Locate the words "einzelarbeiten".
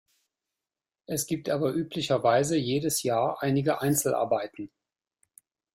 3.81-4.71